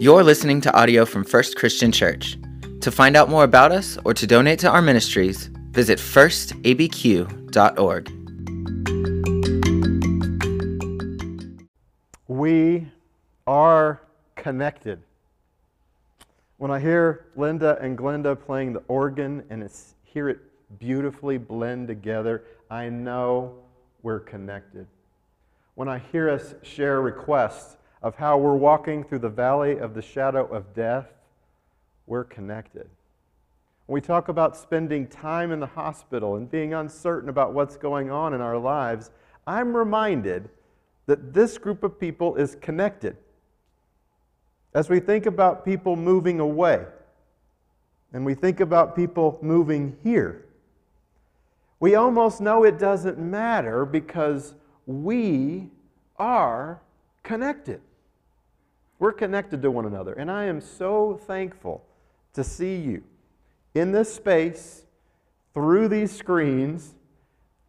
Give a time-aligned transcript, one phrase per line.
[0.00, 2.38] You're listening to audio from First Christian Church.
[2.82, 7.28] To find out more about us or to donate to our ministries, visit firstabq.org.
[12.28, 12.86] We
[13.48, 14.00] are
[14.36, 15.02] connected.
[16.58, 19.68] When I hear Linda and Glenda playing the organ and
[20.04, 20.38] hear it
[20.78, 23.56] beautifully blend together, I know
[24.02, 24.86] we're connected.
[25.74, 30.02] When I hear us share requests of how we're walking through the valley of the
[30.02, 31.08] shadow of death,
[32.06, 32.88] we're connected.
[33.86, 38.10] When we talk about spending time in the hospital and being uncertain about what's going
[38.10, 39.10] on in our lives,
[39.46, 40.48] I'm reminded
[41.06, 43.16] that this group of people is connected.
[44.74, 46.84] As we think about people moving away,
[48.12, 50.44] and we think about people moving here,
[51.80, 54.54] we almost know it doesn't matter because
[54.86, 55.70] we
[56.18, 56.80] are
[57.22, 57.80] connected.
[58.98, 60.12] We're connected to one another.
[60.12, 61.84] And I am so thankful
[62.32, 63.04] to see you
[63.74, 64.84] in this space,
[65.54, 66.94] through these screens,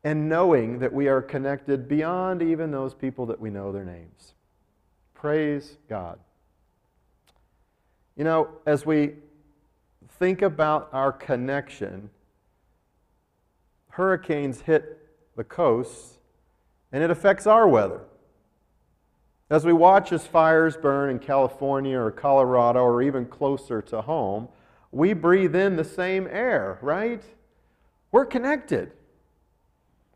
[0.03, 4.33] and knowing that we are connected beyond even those people that we know their names.
[5.13, 6.19] Praise God.
[8.15, 9.15] You know, as we
[10.17, 12.09] think about our connection,
[13.89, 14.97] hurricanes hit
[15.35, 16.19] the coast
[16.91, 18.01] and it affects our weather.
[19.49, 24.47] As we watch as fires burn in California or Colorado or even closer to home,
[24.91, 27.23] we breathe in the same air, right?
[28.11, 28.91] We're connected.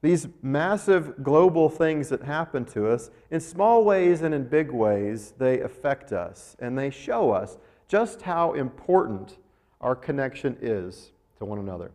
[0.03, 5.33] These massive global things that happen to us, in small ways and in big ways,
[5.37, 9.37] they affect us and they show us just how important
[9.81, 11.91] our connection is to one another.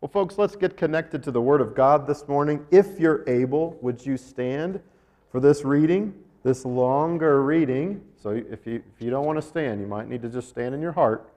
[0.00, 2.66] Well, folks, let's get connected to the Word of God this morning.
[2.70, 4.80] If you're able, would you stand
[5.30, 6.14] for this reading?
[6.44, 8.02] This longer reading.
[8.22, 10.74] So if you, if you don't want to stand, you might need to just stand
[10.74, 11.28] in your heart.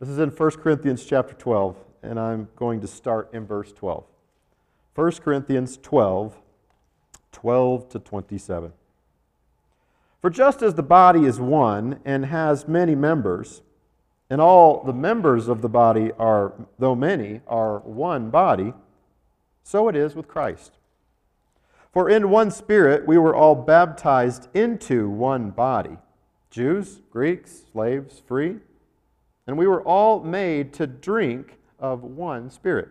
[0.00, 4.04] This is in 1 Corinthians chapter 12, and I'm going to start in verse 12.
[4.94, 6.36] 1 Corinthians 12,
[7.32, 8.72] 12 to 27.
[10.22, 13.62] For just as the body is one and has many members,
[14.28, 18.72] and all the members of the body are, though many, are one body,
[19.62, 20.72] so it is with Christ.
[21.96, 25.96] For in one spirit we were all baptized into one body
[26.50, 28.58] Jews, Greeks, slaves, free,
[29.46, 32.90] and we were all made to drink of one spirit.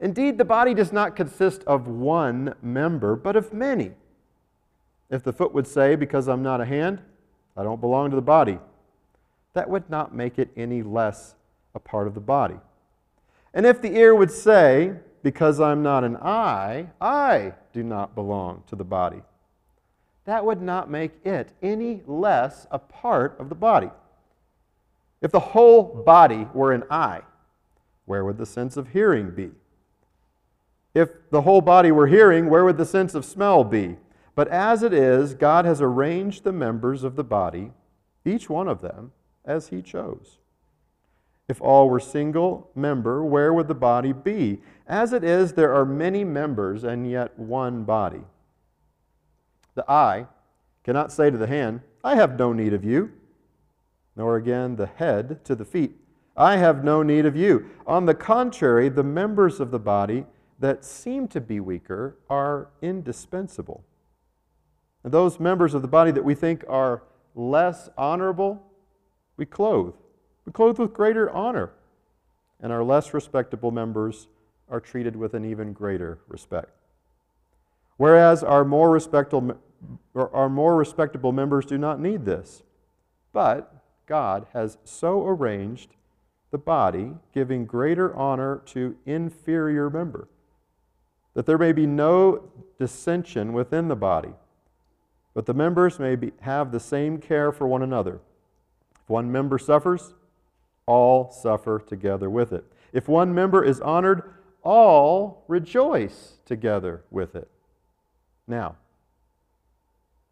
[0.00, 3.92] Indeed, the body does not consist of one member, but of many.
[5.10, 7.02] If the foot would say, Because I'm not a hand,
[7.54, 8.58] I don't belong to the body,
[9.52, 11.34] that would not make it any less
[11.74, 12.60] a part of the body.
[13.52, 18.62] And if the ear would say, because I'm not an eye, I do not belong
[18.68, 19.22] to the body.
[20.24, 23.90] That would not make it any less a part of the body.
[25.20, 27.22] If the whole body were an eye,
[28.04, 29.50] where would the sense of hearing be?
[30.94, 33.96] If the whole body were hearing, where would the sense of smell be?
[34.34, 37.72] But as it is, God has arranged the members of the body,
[38.24, 39.12] each one of them,
[39.44, 40.38] as He chose.
[41.48, 44.60] If all were single member, where would the body be?
[44.86, 48.22] As it is, there are many members and yet one body.
[49.74, 50.26] The eye
[50.84, 53.12] cannot say to the hand, I have no need of you,
[54.14, 55.96] nor again the head to the feet,
[56.36, 57.68] I have no need of you.
[57.86, 60.24] On the contrary, the members of the body
[60.60, 63.84] that seem to be weaker are indispensable.
[65.02, 67.02] And those members of the body that we think are
[67.34, 68.62] less honorable,
[69.36, 69.94] we clothe
[70.52, 71.70] clothed with greater honor,
[72.60, 74.28] and our less respectable members
[74.68, 76.70] are treated with an even greater respect.
[77.96, 79.58] Whereas our more respectable,
[80.14, 82.62] our more respectable members do not need this.
[83.32, 83.74] But
[84.06, 85.90] God has so arranged
[86.50, 90.28] the body, giving greater honor to inferior member,
[91.34, 94.32] that there may be no dissension within the body,
[95.34, 98.20] but the members may be, have the same care for one another.
[99.02, 100.14] If one member suffers,
[100.88, 102.64] all suffer together with it.
[102.94, 104.32] If one member is honored,
[104.62, 107.48] all rejoice together with it.
[108.46, 108.76] Now,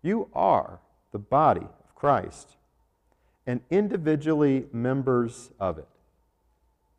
[0.00, 0.80] you are
[1.12, 2.56] the body of Christ
[3.46, 5.88] and individually members of it.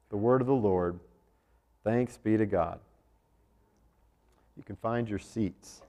[0.10, 1.00] The word of the Lord.
[1.84, 2.80] Thanks be to God.
[4.56, 5.82] You can find your seats.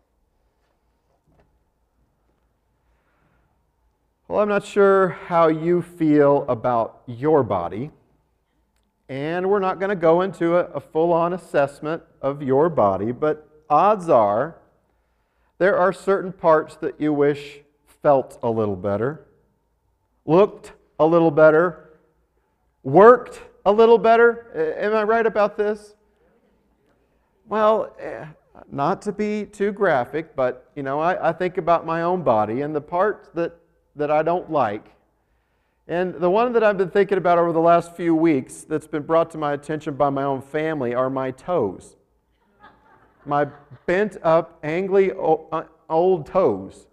[4.28, 7.90] Well, I'm not sure how you feel about your body,
[9.08, 13.10] and we're not going to go into a, a full on assessment of your body,
[13.10, 14.58] but odds are
[15.56, 17.60] there are certain parts that you wish
[18.02, 19.24] felt a little better,
[20.26, 21.98] looked a little better,
[22.82, 24.76] worked a little better.
[24.78, 25.94] Am I right about this?
[27.46, 28.26] Well, eh,
[28.70, 32.60] not to be too graphic, but you know, I, I think about my own body
[32.60, 33.57] and the parts that,
[33.98, 34.94] that I don't like.
[35.86, 39.02] And the one that I've been thinking about over the last few weeks that's been
[39.02, 41.96] brought to my attention by my own family are my toes.
[43.24, 43.46] my
[43.86, 45.14] bent up, angly
[45.52, 46.86] uh, old toes.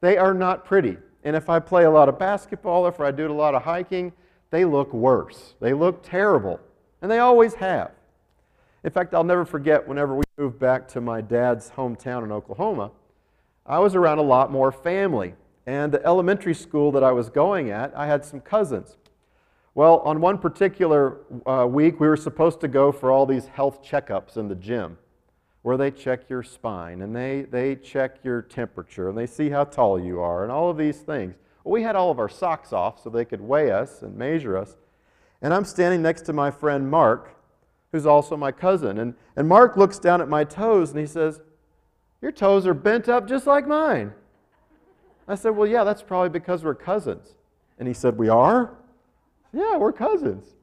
[0.00, 0.96] They are not pretty.
[1.24, 4.12] And if I play a lot of basketball, if I do a lot of hiking,
[4.50, 5.54] they look worse.
[5.60, 6.60] They look terrible.
[7.02, 7.90] And they always have.
[8.84, 12.92] In fact, I'll never forget whenever we moved back to my dad's hometown in Oklahoma,
[13.66, 15.34] I was around a lot more family.
[15.68, 18.96] And the elementary school that I was going at, I had some cousins.
[19.74, 23.84] Well, on one particular uh, week, we were supposed to go for all these health
[23.84, 24.96] checkups in the gym
[25.60, 29.64] where they check your spine and they, they check your temperature and they see how
[29.64, 31.34] tall you are and all of these things.
[31.64, 34.56] Well, we had all of our socks off so they could weigh us and measure
[34.56, 34.74] us.
[35.42, 37.36] And I'm standing next to my friend Mark,
[37.92, 38.96] who's also my cousin.
[38.96, 41.42] And, and Mark looks down at my toes and he says,
[42.22, 44.14] Your toes are bent up just like mine.
[45.28, 47.34] I said, Well, yeah, that's probably because we're cousins.
[47.78, 48.74] And he said, We are?
[49.52, 50.54] Yeah, we're cousins.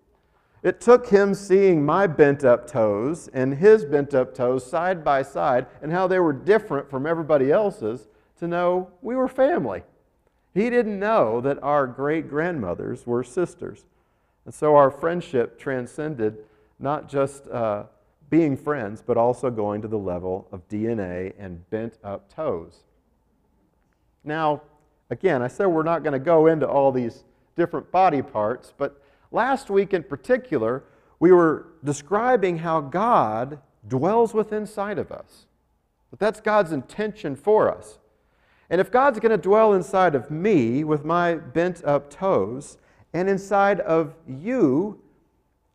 [0.63, 5.21] It took him seeing my bent up toes and his bent up toes side by
[5.21, 8.07] side and how they were different from everybody else's
[8.39, 9.83] to know we were family.
[10.55, 13.85] He didn't know that our great grandmothers were sisters.
[14.45, 16.37] And so our friendship transcended
[16.79, 17.83] not just uh,
[18.29, 22.85] being friends, but also going to the level of DNA and bent up toes.
[24.25, 24.61] Now,
[25.09, 27.23] again, I said we're not going to go into all these
[27.55, 29.01] different body parts, but
[29.35, 30.85] Last week in particular,
[31.19, 35.45] we were describing how God dwells within inside of us.
[36.09, 37.99] But that's God's intention for us.
[38.69, 42.77] And if God's going to dwell inside of me with my bent up toes
[43.13, 45.01] and inside of you,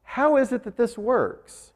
[0.05, 1.73] how is it that this works?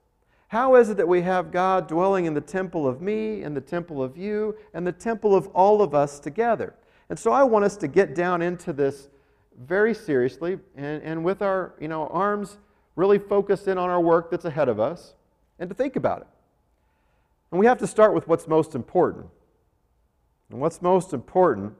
[0.54, 3.60] How is it that we have God dwelling in the temple of me and the
[3.60, 6.74] temple of you and the temple of all of us together?
[7.10, 9.08] And so I want us to get down into this
[9.60, 12.58] very seriously and, and with our you know, arms
[12.94, 15.14] really focused in on our work that's ahead of us
[15.58, 16.28] and to think about it.
[17.50, 19.26] And we have to start with what's most important.
[20.50, 21.74] And what's most important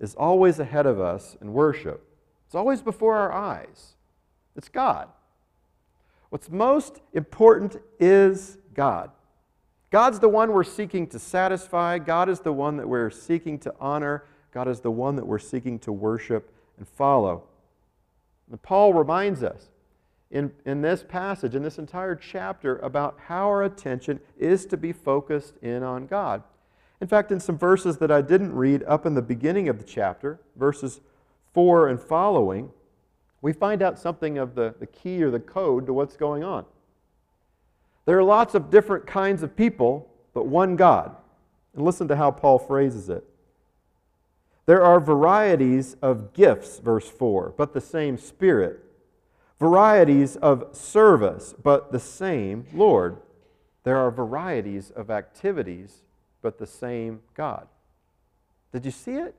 [0.00, 2.06] is always ahead of us in worship.
[2.44, 3.94] It's always before our eyes.
[4.54, 5.08] It's God.
[6.30, 9.10] What's most important is God.
[9.90, 11.98] God's the one we're seeking to satisfy.
[11.98, 14.24] God is the one that we're seeking to honor.
[14.52, 17.44] God is the one that we're seeking to worship and follow.
[18.50, 19.70] And Paul reminds us
[20.30, 24.92] in, in this passage, in this entire chapter, about how our attention is to be
[24.92, 26.42] focused in on God.
[27.00, 29.84] In fact, in some verses that I didn't read up in the beginning of the
[29.84, 31.00] chapter, verses
[31.54, 32.70] 4 and following,
[33.40, 36.64] we find out something of the, the key or the code to what's going on.
[38.04, 41.14] There are lots of different kinds of people, but one God.
[41.74, 43.24] And listen to how Paul phrases it.
[44.66, 48.80] There are varieties of gifts, verse 4, but the same Spirit.
[49.58, 53.18] Varieties of service, but the same Lord.
[53.84, 56.02] There are varieties of activities,
[56.42, 57.68] but the same God.
[58.72, 59.34] Did you see it?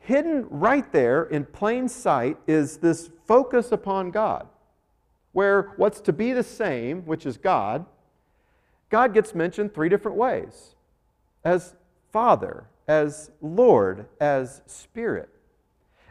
[0.00, 4.48] Hidden right there in plain sight is this focus upon God,
[5.32, 7.86] where what's to be the same, which is God,
[8.88, 10.74] God gets mentioned three different ways
[11.44, 11.74] as
[12.12, 15.28] Father, as Lord, as Spirit,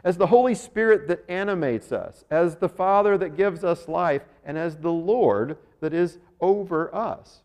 [0.02, 4.56] as the Holy Spirit that animates us, as the Father that gives us life, and
[4.56, 7.42] as the Lord that is over us.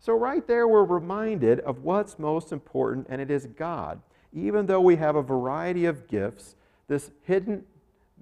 [0.00, 4.02] So, right there, we're reminded of what's most important, and it is God.
[4.32, 6.54] Even though we have a variety of gifts,
[6.88, 7.64] this hidden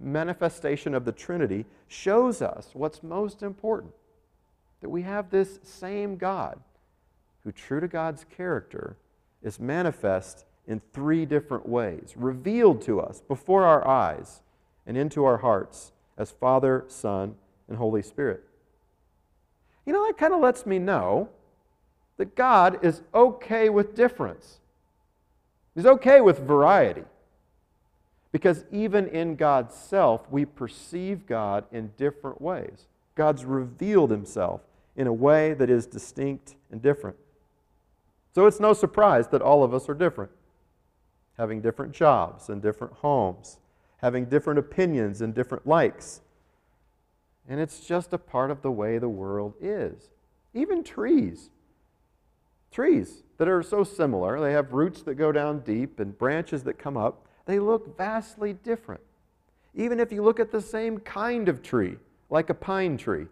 [0.01, 3.93] manifestation of the Trinity shows us what's most important
[4.81, 6.59] that we have this same God
[7.45, 8.97] who, true to God's character,
[9.43, 14.41] is manifest in three different ways, revealed to us before our eyes
[14.87, 17.35] and into our hearts as Father, Son,
[17.69, 18.45] and Holy Spirit.
[19.85, 21.29] You know, that kind of lets me know
[22.17, 24.60] that God is okay with difference.
[25.75, 27.05] He's okay with variety.
[28.33, 32.87] Because even in God's self, we perceive God in different ways.
[33.15, 34.61] God's revealed himself
[34.97, 37.17] in a way that is distinct and different.
[38.35, 40.31] So it's no surprise that all of us are different,
[41.37, 43.59] having different jobs and different homes,
[43.99, 46.21] having different opinions and different likes.
[47.49, 50.11] And it's just a part of the way the world is.
[50.55, 51.51] Even trees.
[52.71, 54.41] Trees that are so similar.
[54.41, 57.27] They have roots that go down deep and branches that come up.
[57.47, 59.01] They look vastly different.
[59.75, 61.97] Even if you look at the same kind of tree,
[62.29, 63.27] like a pine tree,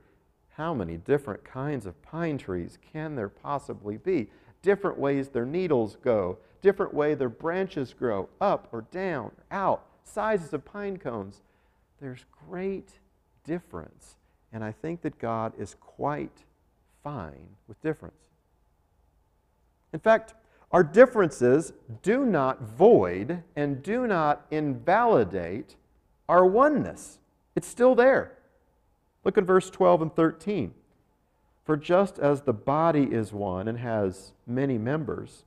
[0.51, 4.29] how many different kinds of pine trees can there possibly be?
[4.63, 9.87] Different ways their needles go, different way their branches grow, up or down, or out,
[10.05, 11.43] sizes of pine cones.
[12.01, 12.91] There's great
[13.45, 14.17] difference.
[14.53, 16.45] And I think that God is quite
[17.05, 18.28] fine with difference.
[19.93, 20.35] In fact,
[20.71, 25.77] our differences do not void and do not invalidate
[26.29, 27.19] our oneness.
[27.57, 28.33] It's still there.
[29.25, 30.75] Look at verse 12 and 13.
[31.65, 35.45] For just as the body is one and has many members,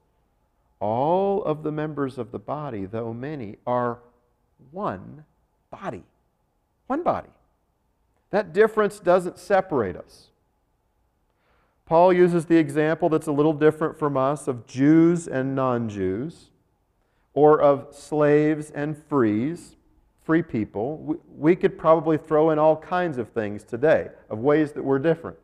[0.80, 4.00] all of the members of the body, though many, are
[4.72, 5.26] one
[5.70, 6.04] body.
[6.88, 7.30] One body.
[8.32, 10.31] That difference doesn't separate us.
[11.92, 16.50] Paul uses the example that's a little different from us of Jews and non Jews,
[17.34, 19.76] or of slaves and frees,
[20.24, 21.20] free people.
[21.38, 25.36] We could probably throw in all kinds of things today of ways that we're different,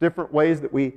[0.00, 0.94] different ways that we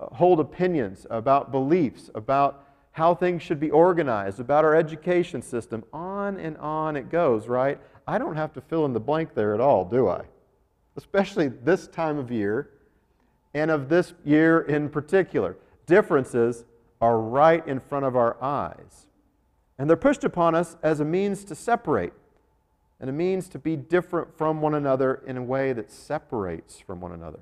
[0.00, 5.84] uh, hold opinions about beliefs, about how things should be organized, about our education system.
[5.92, 7.78] On and on it goes, right?
[8.08, 10.22] I don't have to fill in the blank there at all, do I?
[10.96, 12.70] Especially this time of year
[13.54, 15.56] and of this year in particular.
[15.86, 16.64] Differences
[17.00, 19.06] are right in front of our eyes.
[19.78, 22.12] And they're pushed upon us as a means to separate
[23.00, 27.00] and a means to be different from one another in a way that separates from
[27.00, 27.40] one another.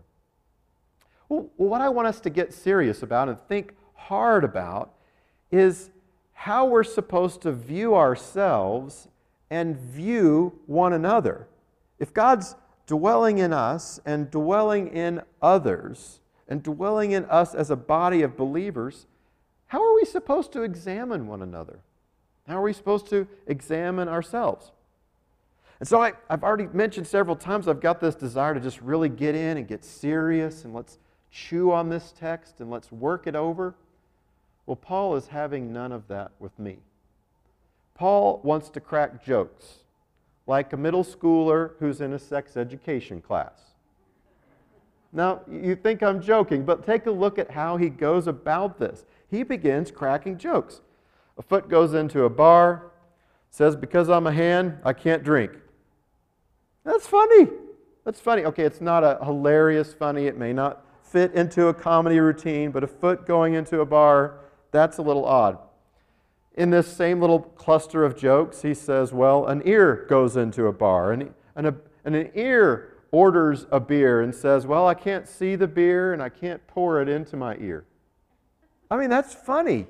[1.29, 4.95] Well, what I want us to get serious about and think hard about
[5.51, 5.91] is
[6.33, 9.09] how we're supposed to view ourselves
[9.51, 11.49] and view one another.
[11.99, 12.55] If God's
[12.89, 18.37] dwelling in us and dwelling in others and dwelling in us as a body of
[18.37, 19.07] believers,
[19.67, 21.81] how are we supposed to examine one another?
[22.49, 24.73] How are we supposed to examine ourselves?
[25.79, 29.11] And so I, have already mentioned several times I've got this desire to just really
[29.11, 30.99] get in and get serious and let's
[31.31, 33.75] chew on this text and let's work it over.
[34.65, 36.79] Well, Paul is having none of that with me.
[37.95, 39.81] Paul wants to crack jokes
[40.49, 43.61] like a middle schooler who's in a sex education class.
[45.13, 49.05] Now, you think I'm joking, but take a look at how he goes about this.
[49.31, 50.81] He begins cracking jokes.
[51.37, 52.91] A foot goes into a bar,
[53.51, 55.53] says, Because I'm a hand, I can't drink.
[56.85, 57.49] That's funny.
[58.05, 58.45] That's funny.
[58.45, 60.27] Okay, it's not a hilarious funny.
[60.27, 64.41] It may not fit into a comedy routine, but a foot going into a bar,
[64.73, 65.59] that's a little odd
[66.59, 70.73] in this same little cluster of jokes, he says, Well, an ear goes into a
[70.73, 71.75] bar, and, and, a,
[72.05, 76.21] and an ear orders a beer and says, Well, I can't see the beer and
[76.21, 77.85] I can't pour it into my ear.
[78.91, 79.87] I mean, that's funny.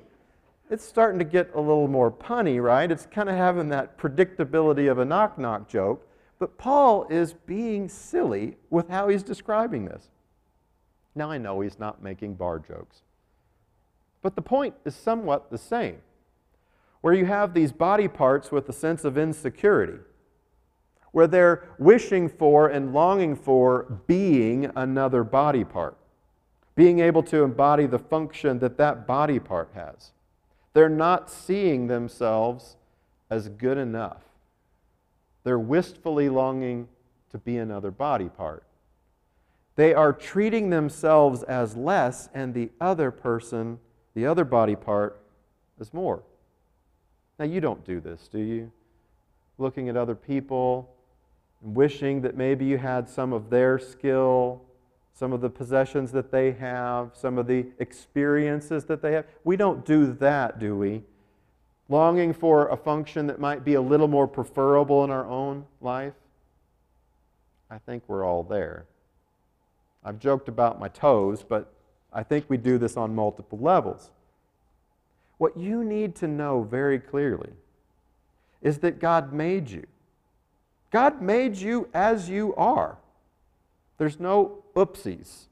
[0.69, 2.89] It's starting to get a little more punny, right?
[2.89, 6.07] It's kind of having that predictability of a knock knock joke.
[6.37, 10.09] But Paul is being silly with how he's describing this.
[11.15, 13.01] Now, I know he's not making bar jokes.
[14.21, 15.97] But the point is somewhat the same
[17.01, 19.99] where you have these body parts with a sense of insecurity,
[21.11, 25.97] where they're wishing for and longing for being another body part,
[26.75, 30.11] being able to embody the function that that body part has.
[30.73, 32.75] They're not seeing themselves
[33.29, 34.23] as good enough.
[35.43, 36.87] They're wistfully longing
[37.31, 38.63] to be another body part.
[39.75, 43.79] They are treating themselves as less and the other person,
[44.13, 45.21] the other body part,
[45.79, 46.23] as more.
[47.39, 48.69] Now, you don't do this, do you?
[49.57, 50.93] Looking at other people
[51.63, 54.61] and wishing that maybe you had some of their skill,
[55.13, 59.25] some of the possessions that they have, some of the experiences that they have.
[59.45, 61.03] We don't do that, do we?
[61.87, 66.13] Longing for a function that might be a little more preferable in our own life.
[67.71, 68.85] I think we're all there.
[70.03, 71.73] I've joked about my toes, but
[72.11, 74.11] I think we do this on multiple levels.
[75.39, 77.49] What you need to know very clearly
[78.61, 79.87] is that God made you.
[80.91, 82.97] God made you as you are.
[83.97, 85.45] There's no oopsies.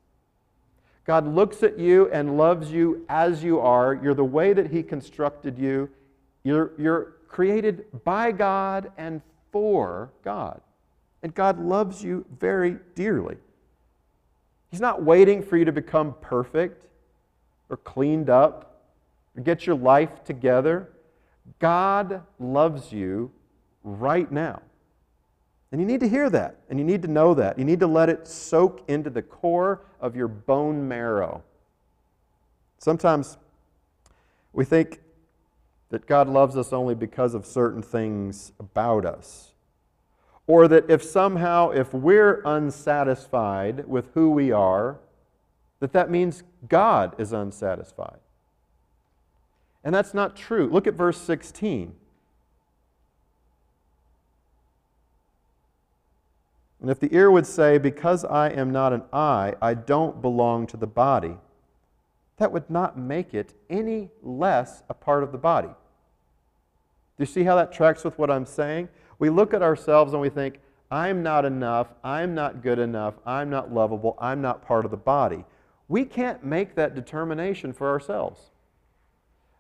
[1.06, 3.94] God looks at you and loves you as you are.
[3.94, 5.90] You're the way that He constructed you.
[6.44, 9.22] You're, you're created by God and
[9.54, 10.60] for God.
[11.24, 13.38] And God loves you very dearly.
[14.70, 16.88] He's not waiting for you to become perfect
[17.70, 18.77] or cleaned up
[19.44, 20.90] get your life together.
[21.60, 23.32] God loves you
[23.84, 24.62] right now.
[25.72, 27.60] And you need to hear that, and you need to know that.
[27.60, 31.44] You need to let it soak into the core of your bone marrow.
[32.78, 33.38] Sometimes
[34.58, 35.02] We think
[35.90, 39.54] that God loves us only because of certain things about us.
[40.48, 44.98] Or that if somehow, if we're unsatisfied with who we are,
[45.80, 48.18] that that means God is unsatisfied.
[49.84, 50.68] And that's not true.
[50.68, 51.94] Look at verse 16.
[56.82, 60.68] And if the ear would say, Because I am not an eye, I don't belong
[60.68, 61.38] to the body,
[62.38, 65.70] that would not make it any less a part of the body.
[65.70, 68.90] Do you see how that tracks with what I'm saying?
[69.18, 70.60] We look at ourselves and we think,
[70.92, 74.98] I'm not enough, I'm not good enough, I'm not lovable, I'm not part of the
[74.98, 75.44] body.
[75.88, 78.52] We can't make that determination for ourselves.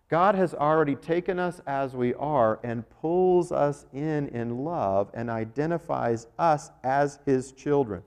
[0.09, 5.29] God has already taken us as we are and pulls us in in love and
[5.29, 8.03] identifies us as His children.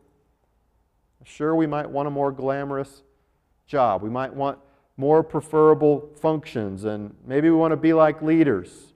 [1.25, 3.03] Sure, we might want a more glamorous
[3.67, 4.03] job.
[4.03, 4.59] We might want
[4.97, 8.95] more preferable functions, and maybe we want to be like leaders.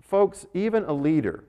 [0.00, 1.44] Folks, even a leader,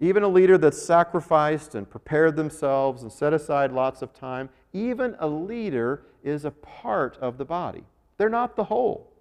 [0.00, 5.14] even a leader that's sacrificed and prepared themselves and set aside lots of time, even
[5.20, 7.84] a leader is a part of the body.
[8.16, 9.12] They're not the whole.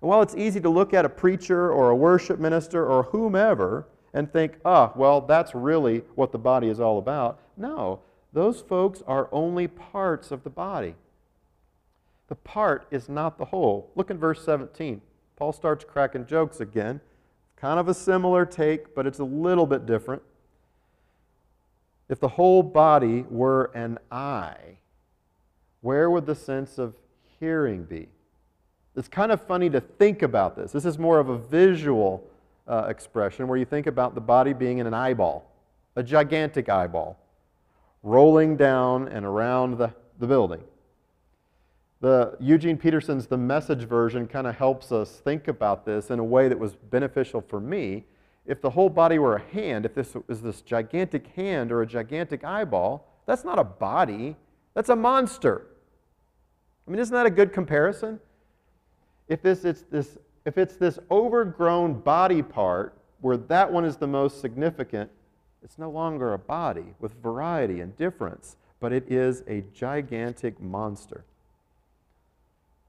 [0.00, 3.86] And while it's easy to look at a preacher or a worship minister or whomever
[4.14, 8.00] and think, ah, well, that's really what the body is all about, no,
[8.32, 10.94] those folks are only parts of the body.
[12.28, 13.90] The part is not the whole.
[13.94, 15.02] Look in verse 17.
[15.36, 17.00] Paul starts cracking jokes again.
[17.56, 20.22] Kind of a similar take, but it's a little bit different.
[22.08, 24.78] If the whole body were an eye,
[25.80, 26.94] where would the sense of
[27.38, 28.08] hearing be?
[28.96, 30.72] It's kind of funny to think about this.
[30.72, 32.26] This is more of a visual
[32.66, 35.50] uh, expression where you think about the body being in an eyeball,
[35.96, 37.18] a gigantic eyeball,
[38.02, 40.62] rolling down and around the, the building.
[42.00, 46.24] The Eugene Peterson's The Message version kind of helps us think about this in a
[46.24, 48.04] way that was beneficial for me.
[48.46, 51.86] If the whole body were a hand, if this is this gigantic hand or a
[51.86, 54.34] gigantic eyeball, that's not a body,
[54.74, 55.66] that's a monster.
[56.88, 58.18] I mean, isn't that a good comparison?
[59.30, 64.06] If, this, it's this, if it's this overgrown body part where that one is the
[64.06, 65.08] most significant,
[65.62, 71.24] it's no longer a body with variety and difference, but it is a gigantic monster.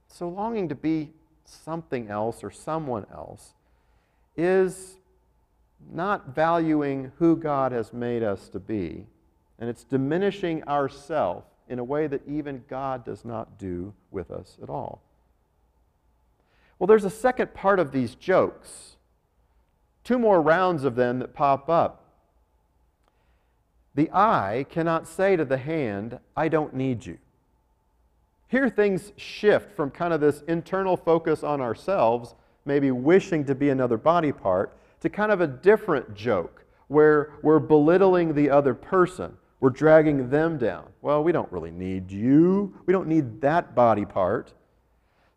[0.07, 1.11] So, longing to be
[1.45, 3.53] something else or someone else
[4.35, 4.97] is
[5.93, 9.05] not valuing who God has made us to be,
[9.59, 14.57] and it's diminishing ourself in a way that even God does not do with us
[14.63, 15.03] at all.
[16.81, 18.95] Well, there's a second part of these jokes,
[20.03, 22.03] two more rounds of them that pop up.
[23.93, 27.19] The eye cannot say to the hand, I don't need you.
[28.47, 32.33] Here things shift from kind of this internal focus on ourselves,
[32.65, 37.59] maybe wishing to be another body part, to kind of a different joke where we're
[37.59, 39.37] belittling the other person.
[39.59, 40.87] We're dragging them down.
[41.03, 42.73] Well, we don't really need you.
[42.87, 44.55] We don't need that body part.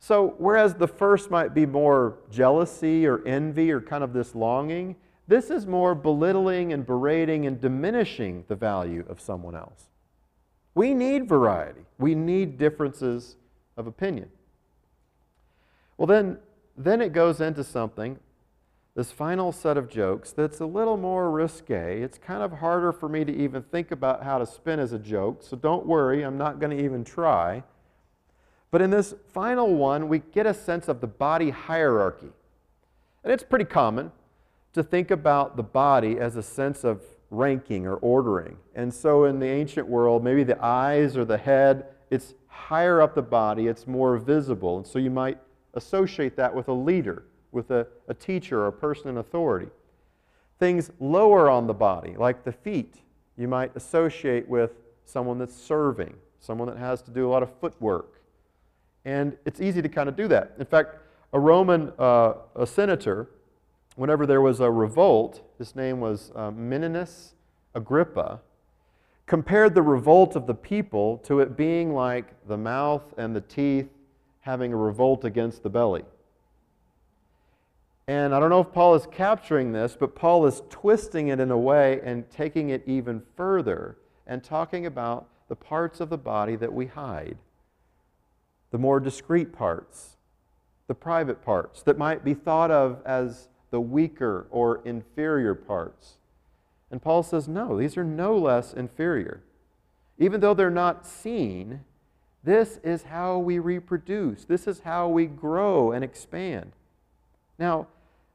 [0.07, 4.97] So, whereas the first might be more jealousy or envy or kind of this longing,
[5.29, 9.87] this is more belittling and berating and diminishing the value of someone else.
[10.75, 13.37] We need variety, we need differences
[13.79, 14.29] of opinion.
[15.97, 16.37] Well, then,
[16.77, 18.19] then it goes into something,
[18.95, 22.03] this final set of jokes, that's a little more risque.
[22.03, 24.99] It's kind of harder for me to even think about how to spin as a
[24.99, 27.63] joke, so don't worry, I'm not going to even try.
[28.75, 32.33] But in this final one, we get a sense of the body hierarchy.
[33.23, 34.11] And it's pretty common
[34.73, 38.57] to think about the body as a sense of ranking or ordering.
[38.75, 43.15] And so in the ancient world, maybe the eyes or the head, it's higher up
[43.15, 44.79] the body, it's more visible.
[44.79, 45.39] And so you might
[45.75, 49.69] associate that with a leader, with a, a teacher or a person in authority.
[50.59, 52.97] Things lower on the body, like the feet,
[53.37, 54.73] you might associate with
[55.05, 58.14] someone that's serving, someone that has to do a lot of footwork
[59.05, 60.55] and it's easy to kind of do that.
[60.59, 60.97] In fact,
[61.33, 63.29] a Roman uh, a senator,
[63.97, 67.33] whenever there was a revolt, his name was uh, Menenius
[67.75, 68.41] Agrippa,
[69.27, 73.89] compared the revolt of the people to it being like the mouth and the teeth
[74.41, 76.05] having a revolt against the belly.
[78.07, 81.51] And I don't know if Paul is capturing this, but Paul is twisting it in
[81.51, 86.57] a way and taking it even further and talking about the parts of the body
[86.57, 87.39] that we hide
[88.75, 90.17] the more discreet parts,
[90.89, 96.15] the private parts that might be thought of as the weaker or inferior parts.
[96.91, 99.45] And Paul says, no, these are no less inferior.
[100.19, 101.83] Even though they're not seen,
[102.45, 104.45] This is how we reproduce.
[104.45, 106.73] This is how we grow and expand.
[107.59, 107.89] Now,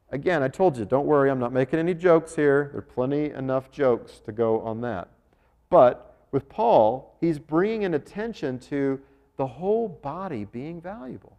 [0.09, 2.69] again, I told you, don't worry, I'm not making any jokes here.
[2.71, 5.09] There are plenty enough jokes to go on that.
[5.69, 8.99] But with Paul, he's bringing an attention to
[9.39, 11.37] the whole body being valuable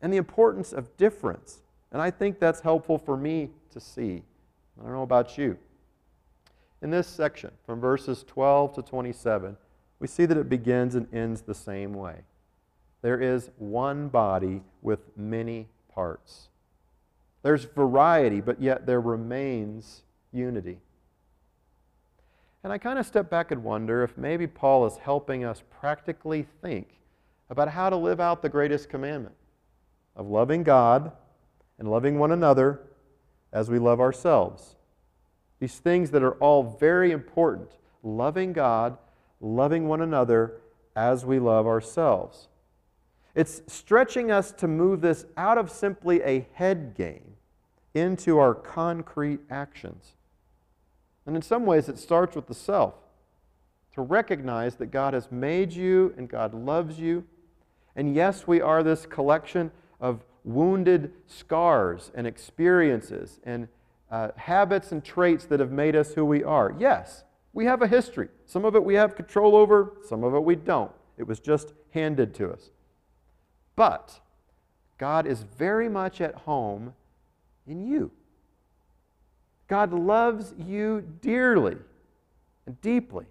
[0.00, 1.60] and the importance of difference.
[1.92, 4.22] And I think that's helpful for me to see.
[4.80, 5.58] I don't know about you.
[6.80, 9.58] In this section, from verses 12 to 27,
[9.98, 12.16] we see that it begins and ends the same way.
[13.02, 16.48] There is one body with many parts.
[17.42, 20.00] There's variety, but yet there remains
[20.32, 20.78] unity.
[22.64, 26.46] And I kind of step back and wonder if maybe Paul is helping us practically
[26.62, 27.01] think
[27.52, 29.34] about how to live out the greatest commandment
[30.16, 31.12] of loving God
[31.78, 32.80] and loving one another
[33.52, 34.74] as we love ourselves.
[35.60, 38.96] These things that are all very important loving God
[39.38, 40.62] loving one another
[40.96, 42.48] as we love ourselves.
[43.34, 47.34] It's stretching us to move this out of simply a head game
[47.92, 50.12] into our concrete actions.
[51.26, 52.94] And in some ways, it starts with the self
[53.94, 57.24] to recognize that God has made you and God loves you.
[57.96, 63.68] And yes, we are this collection of wounded scars and experiences and
[64.10, 66.74] uh, habits and traits that have made us who we are.
[66.78, 68.28] Yes, we have a history.
[68.46, 70.92] Some of it we have control over, some of it we don't.
[71.16, 72.70] It was just handed to us.
[73.76, 74.20] But
[74.98, 76.94] God is very much at home
[77.66, 78.10] in you.
[79.68, 81.76] God loves you dearly
[82.66, 83.24] and deeply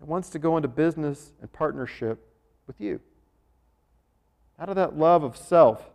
[0.00, 2.18] and wants to go into business and partnership
[2.66, 3.00] with you.
[4.62, 5.90] Out of that love of self,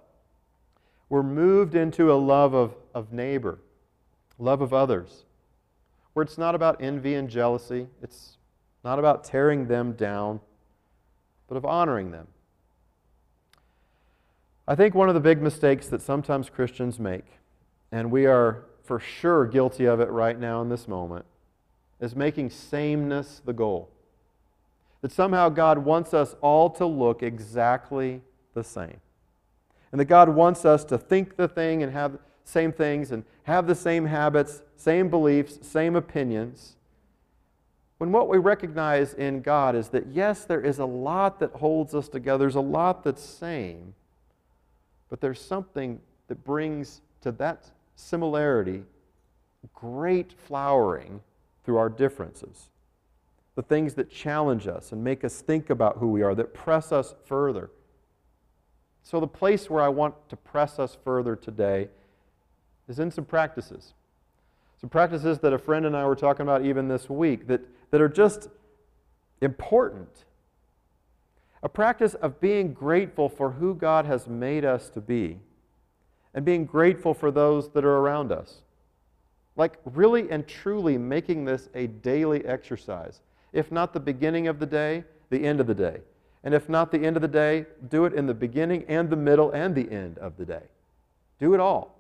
[1.08, 3.60] we're moved into a love of, of neighbor,
[4.38, 5.24] love of others,
[6.12, 8.36] where it's not about envy and jealousy, it's
[8.84, 10.42] not about tearing them down,
[11.48, 12.28] but of honoring them.
[14.68, 17.40] I think one of the big mistakes that sometimes Christians make,
[17.90, 21.26] and we are for sure guilty of it right now in this moment,
[22.02, 23.90] is making sameness the goal.
[25.00, 28.24] That somehow God wants us all to look exactly
[28.58, 29.00] the same.
[29.92, 33.68] And that God wants us to think the thing and have same things and have
[33.68, 36.76] the same habits, same beliefs, same opinions.
[38.00, 41.94] When what we recognize in God is that, yes, there is a lot that holds
[41.94, 43.94] us together, there's a lot that's same,
[45.10, 48.84] but there's something that brings to that similarity
[49.74, 51.22] great flowering
[51.64, 52.70] through our differences.
[53.56, 56.92] The things that challenge us and make us think about who we are, that press
[56.92, 57.70] us further.
[59.10, 61.88] So, the place where I want to press us further today
[62.90, 63.94] is in some practices.
[64.82, 68.02] Some practices that a friend and I were talking about even this week that, that
[68.02, 68.50] are just
[69.40, 70.26] important.
[71.64, 75.40] A practice of being grateful for who God has made us to be
[76.34, 78.62] and being grateful for those that are around us.
[79.56, 83.22] Like, really and truly making this a daily exercise.
[83.54, 86.02] If not the beginning of the day, the end of the day.
[86.44, 89.16] And if not the end of the day, do it in the beginning and the
[89.16, 90.64] middle and the end of the day.
[91.40, 91.98] Do it all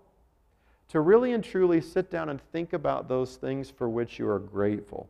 [0.90, 4.40] to really and truly sit down and think about those things for which you are
[4.40, 5.10] grateful.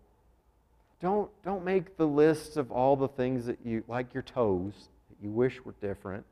[1.00, 5.24] Don't, don't make the lists of all the things that you, like your toes, that
[5.24, 6.26] you wish were different.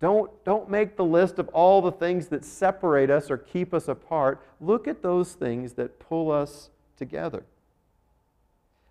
[0.00, 3.88] Don't, don't make the list of all the things that separate us or keep us
[3.88, 4.42] apart.
[4.60, 7.44] Look at those things that pull us together.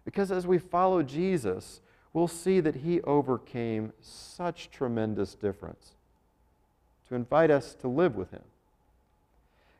[0.05, 1.81] Because as we follow Jesus,
[2.13, 5.95] we'll see that he overcame such tremendous difference
[7.07, 8.43] to invite us to live with him.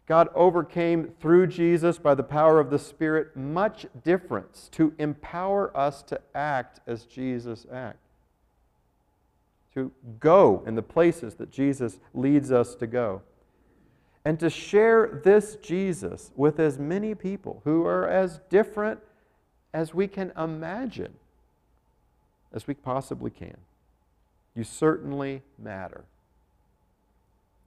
[0.08, 6.02] God overcame through Jesus by the power of the Spirit much difference to empower us
[6.04, 8.00] to act as Jesus acted,
[9.76, 13.22] to go in the places that Jesus leads us to go,
[14.26, 19.00] and to share this Jesus with as many people who are as different
[19.76, 21.13] as we can imagine,
[22.54, 23.58] as we possibly can.
[24.56, 26.04] You certainly matter.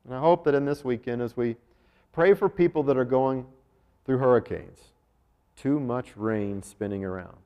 [0.04, 1.56] And I hope that in this weekend, as we
[2.12, 3.46] Pray for people that are going
[4.04, 4.80] through hurricanes.
[5.56, 7.36] Too much rain spinning around.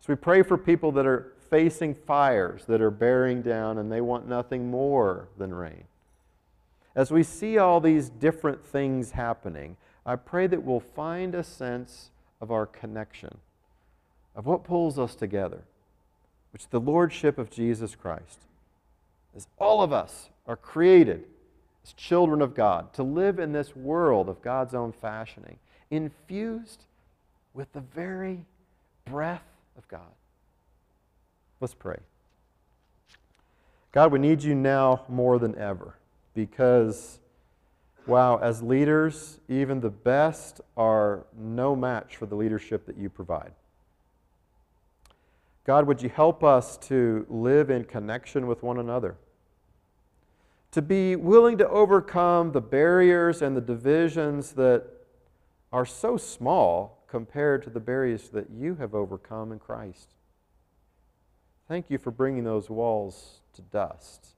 [0.00, 4.00] as we pray for people that are facing fires that are bearing down and they
[4.00, 5.84] want nothing more than rain.
[6.94, 12.10] As we see all these different things happening, I pray that we'll find a sense
[12.40, 13.38] of our connection,
[14.34, 15.64] of what pulls us together,
[16.56, 18.38] which the Lordship of Jesus Christ.
[19.36, 21.22] As all of us are created
[21.84, 25.58] as children of God, to live in this world of God's own fashioning,
[25.90, 26.84] infused
[27.52, 28.46] with the very
[29.04, 29.44] breath
[29.76, 30.14] of God.
[31.60, 31.98] Let's pray.
[33.92, 35.96] God, we need you now more than ever
[36.32, 37.18] because,
[38.06, 43.52] wow, as leaders, even the best are no match for the leadership that you provide.
[45.66, 49.16] God, would you help us to live in connection with one another?
[50.70, 54.84] To be willing to overcome the barriers and the divisions that
[55.72, 60.14] are so small compared to the barriers that you have overcome in Christ.
[61.66, 64.36] Thank you for bringing those walls to dust.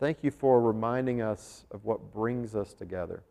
[0.00, 3.22] Thank you for reminding us of what brings us together.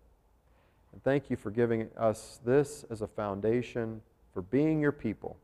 [0.94, 4.02] And thank you for giving us this as a foundation
[4.34, 5.38] for being your people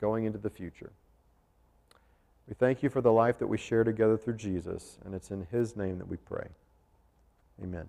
[0.00, 0.92] going into the future.
[2.48, 5.46] We thank you for the life that we share together through Jesus, and it's in
[5.52, 6.48] his name that we pray.
[7.62, 7.86] Amen.